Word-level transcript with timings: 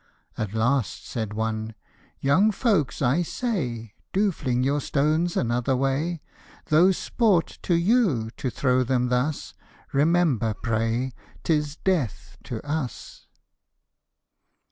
At 0.35 0.55
last, 0.55 1.07
said 1.07 1.31
one," 1.33 1.75
Young 2.19 2.49
folks, 2.51 3.03
I 3.03 3.21
say, 3.21 3.93
Do 4.11 4.31
fling 4.31 4.63
your 4.63 4.81
stones 4.81 5.37
another 5.37 5.75
way; 5.75 6.21
Though 6.69 6.91
sport 6.91 7.59
to 7.61 7.75
you 7.75 8.31
to 8.31 8.49
throw 8.49 8.83
them 8.83 9.09
thus, 9.09 9.53
Remember, 9.93 10.55
pray, 10.55 11.11
'tis 11.43 11.75
death 11.75 12.37
to 12.45 12.67
us 12.67 13.27